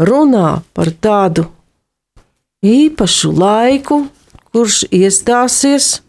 runā 0.00 0.62
par 0.74 0.90
tādu 1.04 1.46
īpašu 2.62 3.32
laiku, 3.34 4.06
kurš 4.54 4.84
iestāsies, 4.94 6.00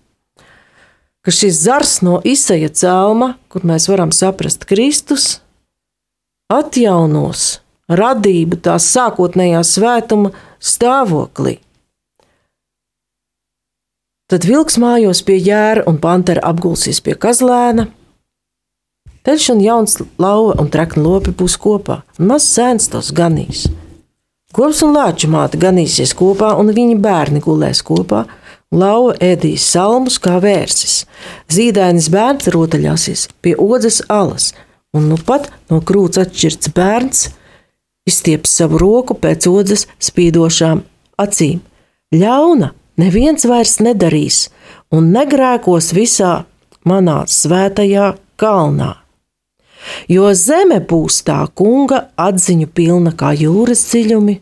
ka 1.23 1.31
šis 1.31 1.61
zars 1.65 1.97
no 2.05 2.19
izsaja 2.27 2.69
cēlma, 2.69 3.33
kur 3.49 3.65
mēs 3.65 3.87
varam 3.89 4.11
saprast 4.13 4.67
Kristus, 4.69 5.39
atjaunos 6.51 7.59
radību 7.89 8.59
tās 8.63 8.87
sākotnējā 8.93 9.61
svētuma 9.67 10.33
stāvoklī. 10.63 11.57
Tad 14.31 14.47
vilks 14.49 14.79
mājos 14.81 15.21
pie 15.25 15.35
jēra 15.37 15.83
un 15.89 15.99
pantera 16.01 16.41
apgulsies 16.49 17.01
pie 17.03 17.13
kazlēna. 17.13 17.89
Teļš 19.23 19.49
un 19.53 19.61
jauns 19.63 19.99
lauva 20.19 20.57
un 20.59 20.71
trekni 20.71 21.03
lopi 21.03 21.31
būs 21.37 21.55
kopā, 21.61 22.01
un 22.19 22.31
mazs 22.31 22.49
sēns 22.55 22.89
tos 22.91 23.11
ganīs. 23.15 23.67
Kops 24.53 24.83
un 24.85 24.93
lāču 24.93 25.31
māte 25.33 25.57
ganīsies 25.57 26.11
kopā, 26.13 26.51
un 26.61 26.69
viņa 26.75 26.99
bērni 27.01 27.41
gulēs 27.41 27.81
kopā. 27.85 28.27
Lauva 28.73 29.15
ēdīs 29.21 29.65
salmus 29.65 30.19
kā 30.21 30.35
vērsis. 30.41 31.03
Zīdainis 31.49 32.09
bērns 32.13 32.49
rotaļāsies 32.53 33.27
pie 33.41 33.53
odzes 33.57 33.99
alas, 34.13 34.51
un 34.93 35.09
nu 35.09 35.17
pat 35.17 35.49
no 35.69 35.81
krūts 35.81 36.21
atšķirts 36.21 36.73
bērns 36.73 37.27
izstieps 38.09 38.53
savu 38.59 38.81
roku 38.81 39.17
pēc 39.17 39.49
odzes 39.49 39.87
spīdošām 40.01 40.81
acīm. 41.21 41.61
Ļauna 42.13 42.73
neviens 43.01 43.45
vairs 43.49 43.79
nedarīs, 43.81 44.47
un 44.93 45.13
negrēkos 45.13 45.93
visā 45.97 46.43
manā 46.85 47.23
svētajā 47.29 48.11
kalnā 48.41 49.02
jo 50.11 50.31
zeme 50.37 50.79
būs 50.79 51.21
tā 51.27 51.41
kunga 51.55 52.07
atziņu 52.19 52.69
pilna 52.73 53.13
kā 53.17 53.33
jūras 53.37 53.83
dziļumi, 53.89 54.39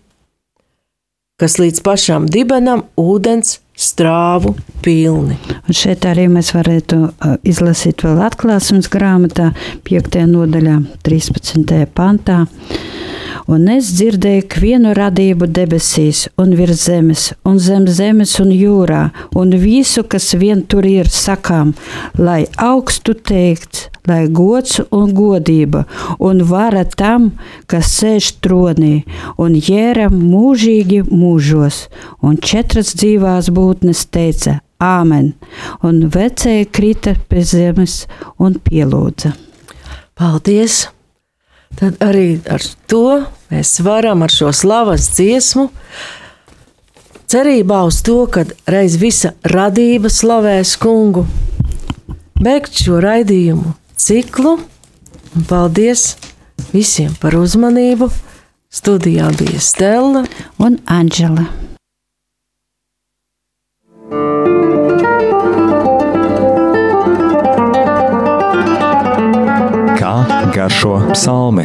kas 1.41 1.57
līdz 1.61 1.81
pašam 1.85 2.29
dibenam 2.29 2.85
ūdens 2.99 3.59
strāvu 3.81 4.53
pilni. 4.85 5.37
Un 5.65 5.77
šeit 5.77 6.05
arī 6.05 6.27
mēs 6.29 6.53
varētu 6.53 6.99
uh, 7.07 7.35
izlasīt 7.47 8.03
vēl 8.05 8.21
atklāsmes 8.27 8.89
grāmatā, 8.91 9.51
5. 9.87 10.19
nodaļā, 10.29 10.77
13. 11.07 11.77
pantā. 11.97 12.43
Un 13.49 13.67
es 13.73 13.89
dzirdēju 13.97 14.61
vienu 14.61 14.91
radību 14.97 15.47
debesīs, 15.49 16.27
un 16.41 16.53
virs 16.57 16.85
zemes, 16.85 17.31
un 17.47 17.57
zem 17.59 17.87
zemes, 17.89 18.35
un 18.43 18.51
jūrā, 18.53 19.09
un 19.37 19.55
visu, 19.57 20.03
kas 20.03 20.33
vien 20.37 20.61
tur 20.61 20.85
ir, 20.85 21.09
sakām, 21.09 21.73
lai 22.17 22.45
augstu 22.57 23.15
teikts, 23.15 23.87
lai 24.07 24.27
gods 24.29 24.81
un 24.91 25.13
godība, 25.17 25.85
un 26.19 26.43
vara 26.45 26.85
tam, 26.85 27.31
kas 27.65 27.91
sēž 27.97 28.31
tronī, 28.45 29.01
un 29.41 29.57
jēra 29.57 30.09
mūžīgi 30.13 31.03
mūžos, 31.09 31.87
un 32.21 32.37
četras 32.37 32.93
dzīvās 32.97 33.51
būtnes 33.53 34.05
teica: 34.13 34.59
Āmen! 34.81 35.33
Un 35.85 36.07
vecēji 36.13 36.71
krita 36.73 37.13
pie 37.29 37.45
zemes 37.45 38.05
un 38.41 38.57
pielūdza. 38.57 39.35
Paldies! 40.17 40.87
Tad 41.79 41.99
arī 42.03 42.39
ar 42.49 42.63
to 42.89 43.21
mēs 43.51 43.77
varam 43.85 44.23
ar 44.25 44.33
šo 44.33 44.51
slavas 44.55 45.09
dziesmu, 45.15 45.69
cerībā 47.31 47.83
uz 47.87 48.01
to, 48.05 48.25
ka 48.31 48.45
reiz 48.71 48.97
visa 49.01 49.33
radība 49.47 50.11
slavēs 50.11 50.75
kungu, 50.81 51.25
beigt 52.41 52.83
šo 52.83 52.99
raidījumu 53.03 53.75
ciklu. 53.95 54.57
Un 55.31 55.47
paldies 55.47 56.17
visiem 56.73 57.15
par 57.21 57.37
uzmanību! 57.39 58.11
Studijā 58.71 59.27
bija 59.35 59.59
Stela 59.59 60.23
un 60.63 60.79
Anģela 60.87 61.49
garšo 70.55 71.01
psalmi. 71.13 71.63